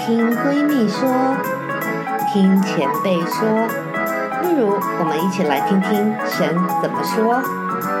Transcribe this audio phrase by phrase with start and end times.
[0.00, 1.36] 听闺蜜说，
[2.32, 3.68] 听前辈说，
[4.42, 7.42] 不如我们一起来听听神怎么说。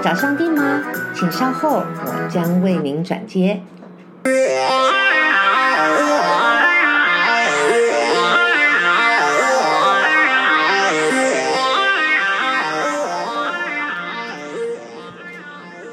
[0.02, 0.82] 找上帝吗？
[1.14, 3.62] 请稍后，我将为您转接。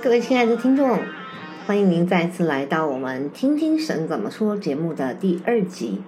[0.04, 1.00] 各位亲爱的听众。
[1.72, 6.02] 欢迎您再次来到我们《听听神怎么说》节目的第二集。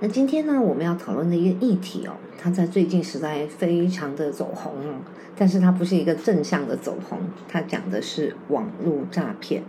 [0.00, 4.72] 那今天呢，我们要讨论的一个议题哦，它在最近实在非常的走红，
[5.36, 7.18] 但是它不是一个正向的走红，
[7.48, 9.62] 它讲的是网络诈骗。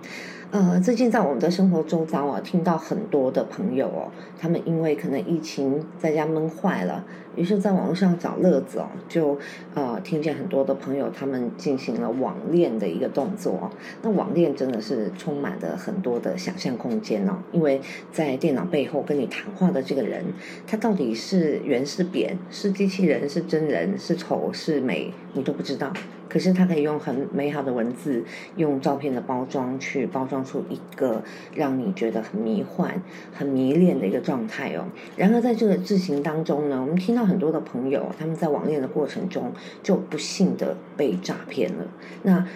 [0.51, 4.09] 呃，最近在我们的生活周遭啊，听到很多的朋友哦，
[4.39, 9.37] 他们因为可能疫情在家闷坏了，于是在网络上找乐子哦，就
[9.75, 13.69] 呃听见很多的朋友他们进行了网恋的一个动作哦。
[14.01, 17.79] 那网恋真的是充满了很多的想象空间哦，因为
[18.11, 20.23] 在电脑背后跟你谈话的这个的人，
[20.65, 25.91] 他到底是圆是扁，是机器人是真人，是丑是美，你都不知道。
[26.29, 28.23] 可是他可以用很美好的文字，
[28.55, 31.23] 用照片的包装去包装出一个
[31.55, 33.01] 让你觉得很迷幻、
[33.33, 34.85] 很迷恋的一个状态哦。
[35.17, 41.87] 然而在这个事情当中呢，我们听到很多的朋友他们在网恋的过程中就不幸的被诈骗了。
[42.21, 42.47] 那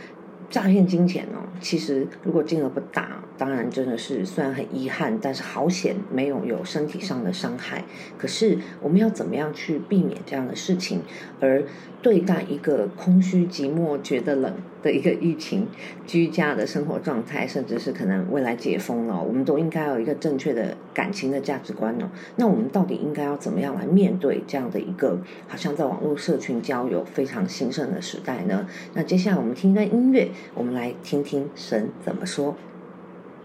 [0.51, 7.83] 诈骗金钱哦，其实如果金额不大，当然真的是虽然很遗憾，但是好险没有有身体上的伤害。
[8.17, 11.01] 可是我们要怎么样去避免这样的事情，
[11.39, 11.63] 而
[12.01, 15.67] 对待一个空虚、寂寞、觉得冷的一个疫情、
[16.05, 22.09] 居家的生活状态，甚至是可能未来解封了，我们都应该有一个正确的感情的价值观哦。
[22.35, 28.67] 那我们到底应该要怎么样来面对这样的一个好像在网络社群交友非常兴盛的时代呢？
[28.93, 30.29] 那接下来我们听一段音乐。
[30.53, 32.55] 我们来听听神怎么说。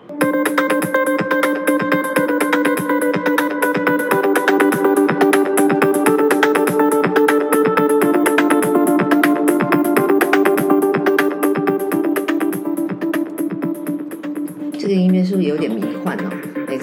[0.09, 0.48] 这个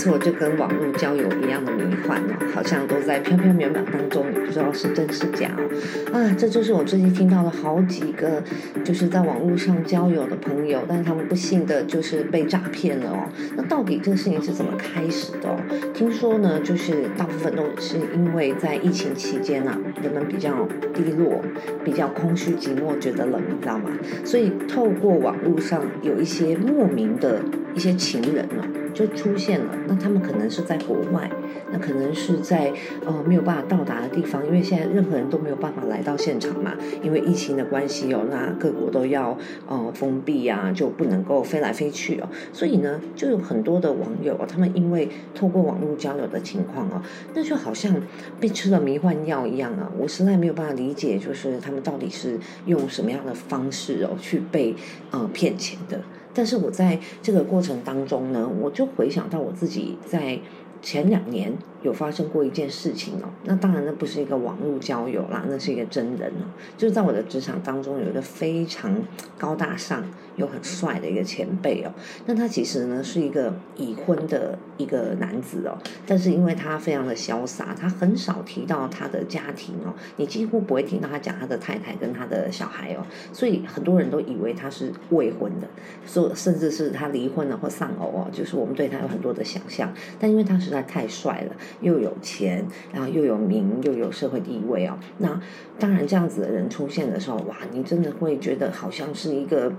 [0.05, 5.65] 错，就跟网络交友一样的迷幻呢，好像都在飘飘渺渺当中，你不知道是真是假哦。
[6.13, 8.43] 啊，这就是我最近听到了好几个，
[8.83, 13.27] 就是在网络上交友的朋友，但是他们不幸的就是被诈骗了哦。
[13.57, 15.57] 那到底这个事情是怎么开始的？
[15.95, 21.41] 听说呢，就是大部分都是因为在疫情期间啊，人们比较低落，
[21.83, 23.89] 比较空虚寂寞，觉得冷，你知道吗？
[24.23, 27.41] 所以透过网络上有一些莫名的
[27.73, 29.65] 一些情人呢，就出现了。
[29.87, 31.29] 那他们可能是在国外，
[31.71, 32.71] 那可能是在
[33.05, 47.01] 呃没有办法到达的地方，因为现在任何人都没有办法来到现场嘛，因为疫情的关系哦，那各国都要呃封闭啊，就不能够飞来飞去哦，所以呢，就有很多的网友，他们因为透过网络交流的情况哦，
[47.33, 47.95] 那就好像
[48.39, 54.75] 被吃了迷幻药一样啊，我实在没有办法理解，就是他们到底是用什么样的方式哦去被
[55.11, 56.01] 呃骗钱的。
[56.35, 60.37] 但是我在这个过程当中呢，我就回想到我自己在
[60.85, 61.51] 前两年
[61.81, 63.29] 有发生过一件事情哦。
[63.45, 66.45] 那当然那不是一个网络交友啦，那是一个真人哦。
[66.77, 68.93] 就是在我的职场当中有一个非常
[69.35, 70.03] 高大上
[70.35, 71.91] 又很帅的一个前辈哦。
[72.27, 75.75] 那他其实呢是一个已婚的一个男子哦，
[76.05, 83.03] 但是因为他非常的潇洒，他很少提到他的家庭哦，你几乎不会听到他讲他的太太跟他的小孩哦，
[83.33, 85.67] 所以很多人都以为他是未婚的，
[86.05, 89.91] 所甚至是他离婚了或丧偶哦，就是我们对他有很多的想象。
[90.19, 94.97] 但因为他实在太帅了，又有钱，然后又有名，又有社会地位哦。
[95.19, 95.39] 那
[95.79, 99.71] 当然这样子的人出现的时候，哇，你真的会觉得好像是一个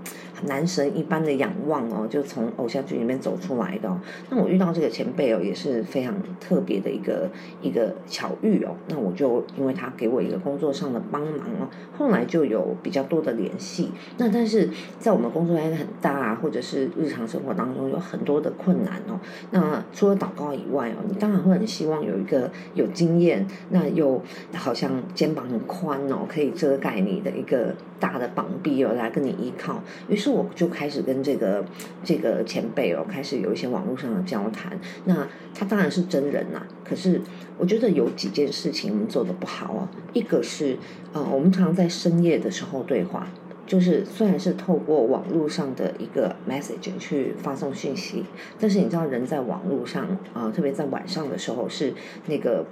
[0.45, 3.99] 男神一般的仰望哦，就从偶像剧里面走出来的哦。
[4.29, 7.29] 那我遇到这个前辈哦，也是非常特别的一个
[7.61, 8.75] 一个巧遇哦。
[8.87, 13.91] 那我就因为他给我一个工作上的帮忙哦，后来就有比较多的联系。
[14.17, 14.69] 那但是
[14.99, 16.37] 在我们工作压力很大啊。
[16.37, 19.19] 或者是日常生活当中有很多的困难哦，
[19.49, 24.21] 那除了祷告以外你当然会很希望有一个有经验，那又
[24.53, 29.81] 好像肩膀很宽哦，可以遮盖你的一个大的膀臂哦，来跟你依靠。
[30.07, 31.65] 于是我就开始跟这个
[32.03, 34.77] 这个前辈哦，开始有一些网络上的交谈。
[35.05, 37.21] 那他当然是真人呐，可是
[37.57, 39.87] 我觉得有几件事情我们做得不好哦。
[40.13, 40.77] 一个是
[41.13, 43.27] 呃，我们常常在深夜的时候对话。
[43.67, 48.23] 就是虽然是透过网络上的一个 message 去发送讯息，
[48.59, 51.93] 但是你知道人在网络上啊、呃，特别在晚上的时候是
[52.27, 52.65] 那个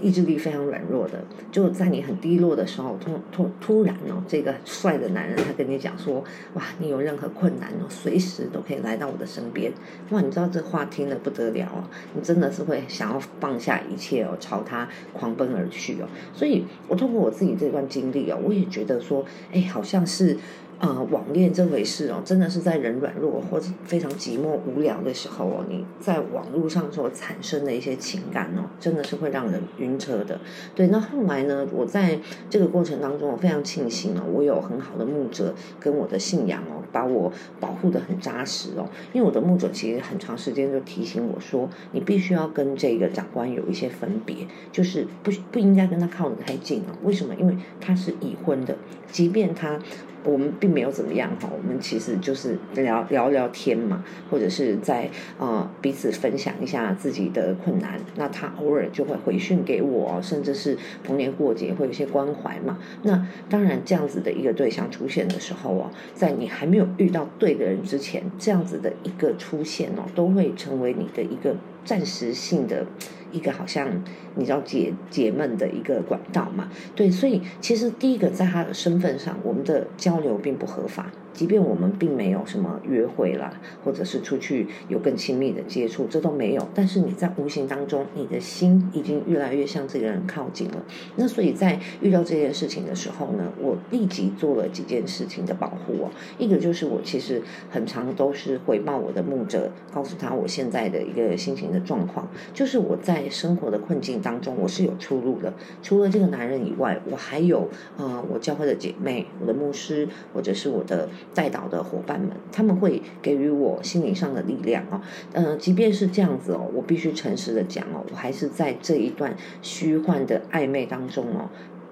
[0.00, 9.72] 意志力非常软弱的，就在你很低落的时候，突突突然哦，这个帅的男人他跟你讲说，哇，你有任何困难哦，随时都可以来到我的身边。
[10.10, 11.84] 哇，你知道这话听得不得了哦，
[12.14, 16.08] 你真的是会想要放下一切哦，朝他狂奔而去哦。
[16.34, 20.36] 所以我通过我自己这段经历哦，我也觉得说，哎，好像是。
[20.80, 30.40] 呃，网恋这回事哦，真的是在人软弱或者非常寂寞无聊的时候哦，你在网络上所产生的一些情感哦，真的是会让人晕车的。
[30.74, 32.18] 对，那后来呢，我在
[32.48, 37.30] 这个过程当中，我非常庆幸哦，我有很好的牧者跟我的信仰哦，把我
[37.60, 38.88] 保护得很扎实哦。
[39.12, 46.96] 因为我的牧者其实很长时间就提醒我说，你必须要跟这个长官有一些分别，就是不不应该跟他靠得太近哦。
[47.04, 47.34] 为什么？
[47.34, 48.74] 因为他是已婚的，
[49.12, 49.78] 即便他。
[50.24, 55.08] 我们并没有怎么样哈，我们其实就是聊聊聊天嘛，或者是在
[55.38, 57.98] 呃彼此分享一下自己的困难。
[58.16, 62.78] 那他偶尔就会回讯给我，甚至是逢年过节会有些关怀嘛。
[63.02, 71.54] 那当然这样子的一个对象出现的时候哦，在你还没有遇到对的人之前，这样子的一个出现哦，都会成为你的一个
[71.84, 72.86] 暂时性的。
[73.32, 74.02] 一个好像
[74.34, 81.12] 你知道解解闷的一个管道嘛，对，所以其实第一个在他的身份上，我们的交流并不合法。
[81.40, 83.50] 即便我们并没有什么约会啦，
[83.82, 86.68] 或者是出去有更亲密的接触，这都没有。
[86.74, 90.84] 但是你在无形当中，你的心已经越来越向这个人靠近了。
[91.16, 96.10] 那所以在遇到这件事情的时候呢，我立即做了几件事情的保护哦。
[96.36, 97.40] 一个就是我其实
[97.70, 105.54] 很常都是回报我的牧者，告诉他我现在的一个心情的状况，就是我在生活的困境当中，我是有出路的。
[105.82, 111.08] 除了这个男人以外，我还有呃，我教会的姐妹，我的牧师，或者是我的。
[111.34, 115.00] 带导的伙伴们，他们会给予我心理上的力量哦。
[115.32, 121.48] 嗯，即便是这样子哦，我必须诚实的讲哦，我还是在这一段虚幻的暧昧当中哦，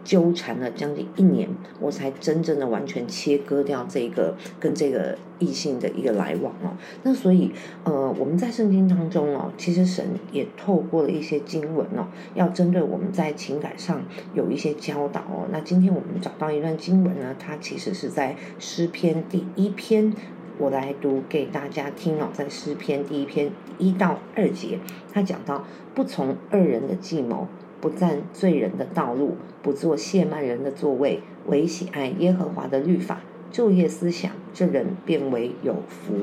[0.09, 6.73] 纠缠了将近一年，我才真正的完全切割掉这个跟这个异性的一个来往哦。
[7.03, 7.53] 那所以
[7.85, 10.03] 呃，我们在圣经当中哦，其实神
[10.33, 14.03] 也透过了一些经文哦，要针对我们在情感上
[14.33, 15.47] 有一些教导哦。
[15.53, 20.15] 那今天我们找到一段经文呢，它其实是在诗篇第一篇，
[20.57, 24.79] 我来读给大家听哦，在诗篇第一篇一到二节，
[25.13, 27.47] 他讲到不从二人的计谋。
[27.81, 33.21] 不占罪人的道路，不做亵慢人的座位，唯喜爱耶和华的律法，
[33.53, 36.15] 昼夜思想，这人便为有福。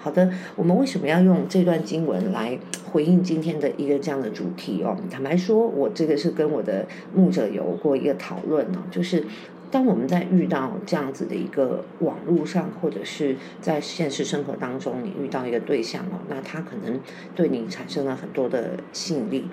[0.00, 2.58] 好的，我们为什么要用这段经文来
[2.92, 4.96] 回应今天的一个这样的主题哦？
[5.10, 9.24] 坦白说，我这个是跟我的牧者有过一个讨论哦，就是
[9.70, 17.00] 当我们在遇到这样子的一个网络上，或者是在现实生活当中，你遇到一个对象哦，那他可能
[17.34, 19.48] 对你产生了很多的吸引力。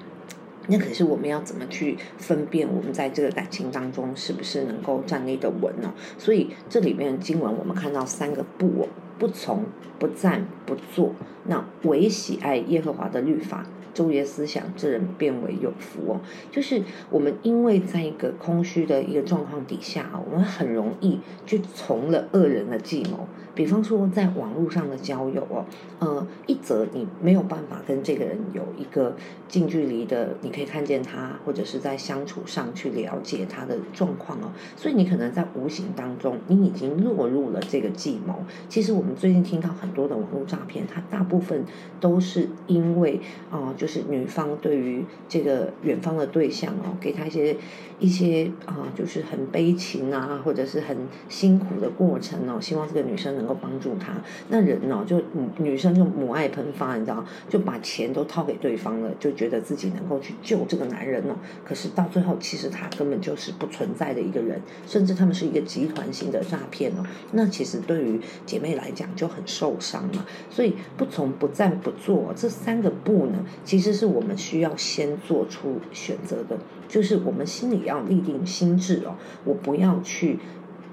[0.68, 5.94] 那可是我们要怎么去分辨我们在这个感情当中是不是能够站立的稳呢？
[6.18, 9.66] 所以这里面经文我们看到三个不哦：不从、
[10.00, 11.14] 不站、不坐。
[11.46, 13.66] 那唯喜爱耶和华的律法。
[13.95, 16.21] 昼夜思想，这人变为有福哦。
[16.51, 23.27] 就是我们因为在一个空虚的一个状况底下，我们很容易就从了恶人的计谋。
[23.56, 25.65] 比方说，在网络上的交友哦，
[26.00, 29.15] 呃，一则你没有办法跟这个人有一个
[29.47, 34.51] 近距离的，你可以看见他，或者是在相处上去了解他的状况哦。
[34.75, 38.44] 所以你可能在无形当中，你已经落入了这个计谋。
[38.68, 41.63] 其实我们最近听到很多的网络诈骗，它大部分
[42.01, 47.56] 都是因为啊，就是女方对于这个远方的对象哦，给他一些
[48.00, 50.98] 一些啊、就是很悲情啊，或者是很
[51.30, 54.14] 辛苦的过程哦，希望这个女生能够帮助他。
[54.50, 55.21] 那人、哦，就
[55.59, 61.36] 女生就母爱喷发，你知道，就把钱都掏给对方了，就觉得自己能够去救这个男人哦。
[61.64, 67.06] 可是到最后，其实他根本就是不存在的一个人，甚至他们是一个集团性的诈骗哦。
[67.33, 70.26] 那其实对于姐妹来讲就很受伤嘛。
[70.50, 73.45] 所以不从、不站、不做这三个不呢，
[73.76, 80.40] 其实是我们需要先做出选择的，就是我们心里要立定心智哦，我不要去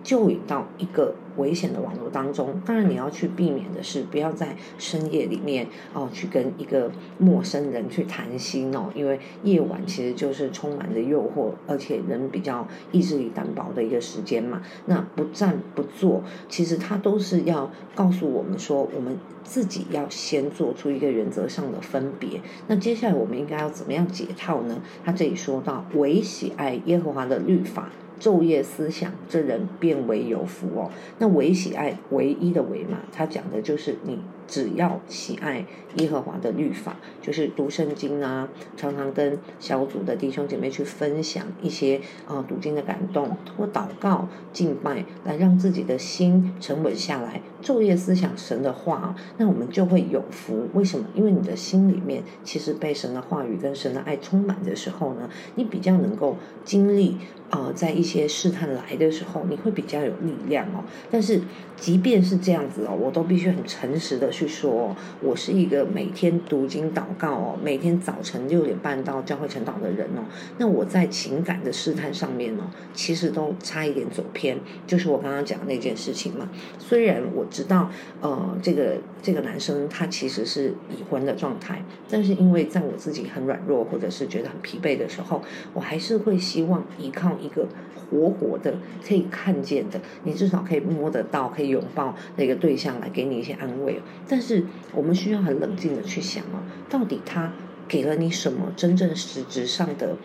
[0.03, 1.15] 就引到一个。
[1.39, 14.61] 危险的网络当中，当然你要去避免的是，不要在深夜里面哦，去跟一个陌生人去谈心哦，因为夜晚其实就是充满着诱惑，而且人比较意志力单薄的一个时间嘛。
[14.85, 22.43] 那不站不坐，其实它都是要告诉我们说，我们自己要先做出一个原则上的分别。
[22.67, 24.83] 那接下来我们应该要怎么样解套呢？
[25.03, 27.89] 他这里说到，唯喜爱耶和华的律法。
[28.23, 30.89] 昼夜思想，这人便为有福哦。
[31.19, 50.69] 那唯喜爱唯一的唯嘛，他讲的就是你只要喜爱耶和华的律法，就是读圣经啊，常常跟小组的弟兄姐妹去分享一些啊、读经的感动，通过祷告敬拜来让自己的心沉稳下来，昼夜思想神的话，那我们就会有福。
[50.75, 51.07] 为什么？
[51.15, 57.17] 因为你的心里面其实被神的话语跟神的爱充满的时候呢，你比较能够经历。
[57.53, 60.83] 啊、呃，在一些试探来的时候，你会比较有力量哦。
[61.11, 61.39] 但是，
[61.77, 70.25] 即便是这样子哦，我都必须很诚实的去说，我是一个每天读经祷告哦，每天早晨六点半到教会晨祷的人哦。
[70.57, 72.63] 那我在情感的试探上面哦，
[72.95, 76.49] 其实都差一点走偏，就是我刚刚讲那件事情嘛。
[76.79, 77.91] 虽然我知道，
[78.23, 85.43] 呃，这个这个男生他其实是已婚的状态，但是因为在我自己很软弱或者是觉得很疲惫的时候，
[85.75, 87.37] 我还是会希望依靠。
[87.43, 87.67] 一个
[88.09, 94.01] 活活的可以看见的，你至少可以摸得到、可以拥抱那个对象来给你一些安慰。
[94.29, 97.53] 但是我们需要很冷静的去想啊，到底他
[97.89, 100.17] 给了你什么真正实质上的？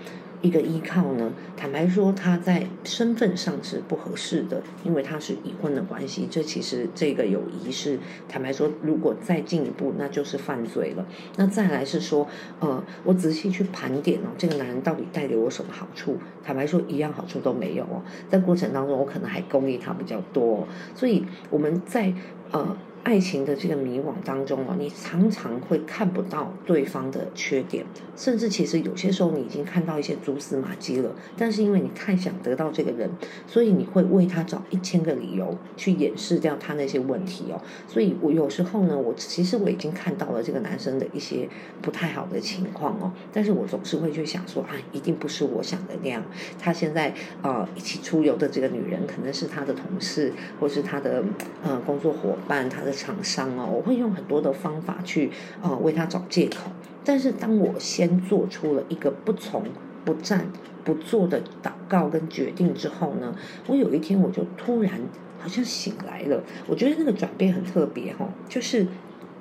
[0.41, 6.27] 一个依靠呢，坦白说，他在身份上是不合适的，因为他是已婚的关系。
[6.29, 11.05] 这其实这个友谊是坦白说，如果再进一步，那就是犯罪了。
[11.37, 12.27] 那再来是说，
[12.59, 16.17] 呃，我仔细去盘点哦，这个男人到底带给我什么好处？
[16.43, 18.03] 坦白说，一样好处都没有哦。
[18.29, 22.13] 在过程当中，我可能还攻击他比较多，所以我们在
[22.51, 22.77] 呃。
[23.03, 27.85] 爱情的这个迷惘当中哦，你常常会看不到对方的缺点，
[28.17, 31.15] 甚至其实有些时候你已经看到一些蛛丝马迹了。
[31.37, 33.09] 但是因为你太想得到这个人，
[33.47, 37.61] 所以你会为他找一千个理由去掩饰掉他那些问题哦。
[37.87, 41.47] 所以我有时候呢，我其实我已经看到了这个男生的一些
[41.81, 46.21] 不太好的情况哦，但是我总是会去想说啊，一定不是我想的那样。
[46.59, 51.23] 他现在呃一起出游的这个女人，可能是他的同事，或是他的
[51.63, 52.97] 呃工作伙伴，他的。
[52.97, 55.29] 厂商哦，我会用很多的方法去
[55.61, 56.71] 呃为他找借口，
[57.05, 59.63] 但是当我先做出了一个不从、
[60.03, 60.47] 不战、
[60.83, 63.35] 不做的祷告跟决定之后呢，
[63.67, 64.99] 我有一天我就突然
[65.39, 68.87] 好像醒来了，我觉得那个转变很特别哈，就是。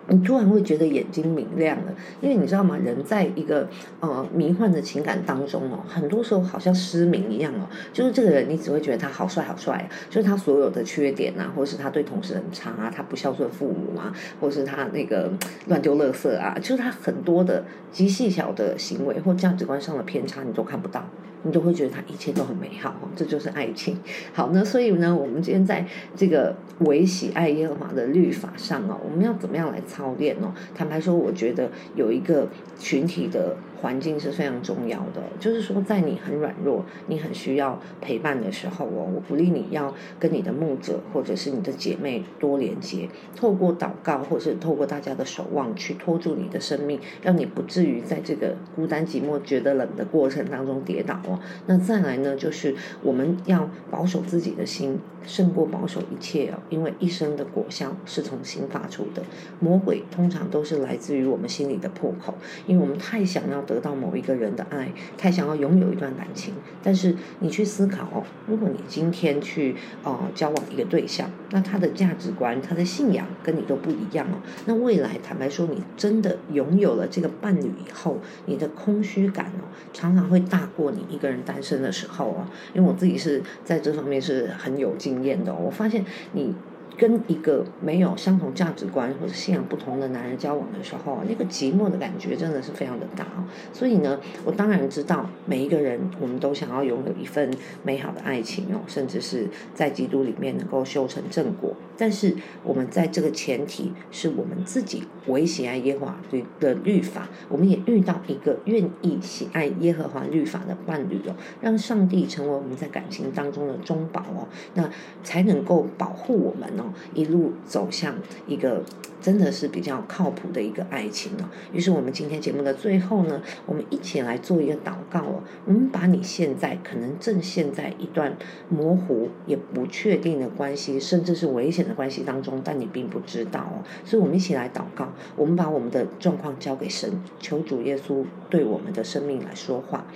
[0.09, 2.77] 你突然会觉得眼睛明亮了，因为你知道吗？
[2.77, 3.69] 人在一个
[4.01, 7.67] 呃迷幻的情感当中哦，很多时候好像失明一样哦。
[7.93, 15.31] 就是这个人，你只会觉得他好帅好帅，就是他所有的缺点啊，或者是他对同事很差啊，他不孝顺父母啊，或者是他那个
[15.67, 21.05] 乱丢垃圾啊，就是他很多的极细小的行为或价值观上的偏差，你都看不到。
[21.47, 23.97] 你都会觉得他一切都很美好，这就是爱情。
[24.35, 25.87] 好，那所以呢，我们今天在
[26.17, 30.53] 这个维喜爱耶和华的律法上哦，我们要怎么样来操练呢？
[30.75, 32.49] 坦白说，我觉得有一个
[32.79, 33.57] 群体的。
[33.81, 51.39] 环境是非常重要的，就是说，在你很软弱、你很需要陪伴的时候哦，我鼓励你要跟你的牧者或者是你的姐妹多连接，透过祷告或者是透过大家的守望去拖住你的生命，让你不至于在这个孤单寂寞、觉得冷的过程当中跌倒哦。
[51.67, 59.23] 那再来呢，就是我们要保守自己的心，胜过保守一切哦，因为一生的果效是从心发出的。
[59.61, 62.33] 魔鬼通常都是来自于我们心里的破口，
[62.67, 63.66] 因为我们太想要。
[63.67, 86.55] 得到某一个人的爱，太想要拥有一段感情，但是你去思考哦，如果你今天去呃交往一个对象，那他的价值观、他的信仰跟你都不一样哦，那未来坦白说，你真的拥有了这个伴侣以后，你的空虚感哦，常常会大过你一个人单身的时候哦，因为我自己是在这方面是很有经验的，我发现你。
[86.97, 93.45] 跟一个没有相同价值观或者信仰不同的男人交往的时候，那个寂寞的感觉真的是非常的大哦。
[93.73, 97.51] 所以呢，我当然知道每一个人，我们都想要拥有一份
[97.83, 101.75] 美好的爱情哦，甚至是在基督里面能够修成正果。
[101.99, 114.91] 但是我们在这个前提是我们自己唯喜爱耶和华律的律法，我们也遇到一个愿意喜爱耶和华律法的伴侣哦，让上帝成为我们在感情当中的中保哦，那
[115.23, 116.86] 才能够保护我们哦。
[117.15, 118.15] 一路走向
[118.47, 118.83] 一个
[119.21, 121.49] 真的是比较靠谱的一个爱情哦。
[121.73, 125.43] 于是我们今天节目的最后呢，我们一起来做一个祷告哦。
[125.65, 128.37] 我们把你现在可能正陷在一段
[128.69, 133.83] 模糊也不确定的关系，甚至是危险的关系当中，但你并不知道哦。
[134.05, 135.13] 所以，我们一起来祷告。
[135.37, 140.07] 我们把我们的状况交给神，求主耶稣对我们的生命来说话。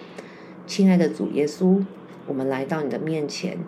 [0.67, 1.85] 亲爱的主耶稣。
[2.27, 3.59] 我们来到你的面前，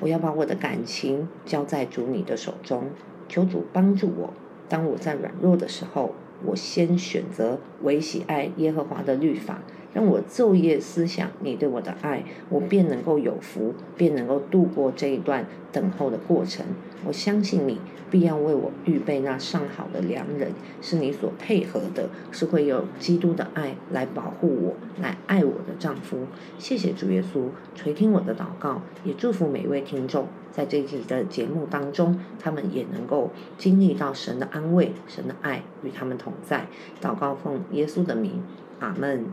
[0.00, 2.90] 我要把我的感情交在主你的手中，
[3.28, 4.32] 求主帮助我。
[4.68, 9.62] 当我在软弱的时候，我先选择唯喜爱耶和华的律法。
[9.98, 16.64] 让我昼夜思想你对我的爱，我便能够有福，便能够度过这一段等候的过程。
[17.04, 26.28] 我相信你必要为我预备那上好的良人，是你所配合的，是会有基督的爱来保护我，来爱我的丈夫。
[26.58, 36.68] 谢谢主耶稣垂听我的祷告，也祝福每一位听众，在这一集的节目当中，他们也能够经历到神的安慰，神的爱与他们同在。
[37.02, 38.44] 祷告奉耶稣的名，
[38.78, 39.26] 阿门。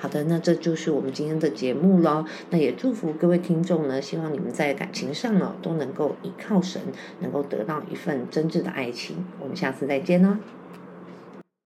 [0.00, 2.24] 好的，那这就是我们今天的节目喽。
[2.48, 6.80] 那也祝福各位听众呢，希望你们在感情上呢都能够依靠神，
[7.20, 9.26] 能够得到一份真挚的爱情。
[9.38, 10.38] 我们下次再见哦。